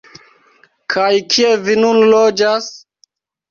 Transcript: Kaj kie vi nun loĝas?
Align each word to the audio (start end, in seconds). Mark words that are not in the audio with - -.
Kaj 0.93 1.11
kie 1.35 1.53
vi 1.67 1.77
nun 1.83 2.01
loĝas? 2.17 2.73